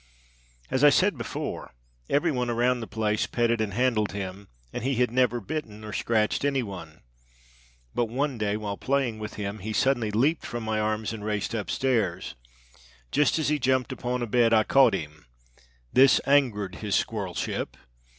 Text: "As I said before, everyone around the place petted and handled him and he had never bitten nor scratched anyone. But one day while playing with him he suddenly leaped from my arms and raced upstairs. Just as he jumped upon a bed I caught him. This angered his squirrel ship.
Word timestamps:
"As 0.71 0.83
I 0.83 0.89
said 0.89 1.15
before, 1.15 1.75
everyone 2.09 2.49
around 2.49 2.79
the 2.79 2.87
place 2.87 3.27
petted 3.27 3.61
and 3.61 3.75
handled 3.75 4.13
him 4.13 4.47
and 4.73 4.83
he 4.83 4.95
had 4.95 5.11
never 5.11 5.39
bitten 5.39 5.81
nor 5.81 5.93
scratched 5.93 6.43
anyone. 6.43 7.01
But 7.93 8.05
one 8.05 8.39
day 8.39 8.57
while 8.57 8.77
playing 8.77 9.19
with 9.19 9.35
him 9.35 9.59
he 9.59 9.73
suddenly 9.73 10.09
leaped 10.09 10.43
from 10.43 10.63
my 10.63 10.79
arms 10.79 11.13
and 11.13 11.23
raced 11.23 11.53
upstairs. 11.53 12.33
Just 13.11 13.37
as 13.37 13.49
he 13.49 13.59
jumped 13.59 13.91
upon 13.91 14.23
a 14.23 14.25
bed 14.25 14.55
I 14.55 14.63
caught 14.63 14.95
him. 14.95 15.27
This 15.93 16.19
angered 16.25 16.77
his 16.77 16.95
squirrel 16.95 17.35
ship. 17.35 17.77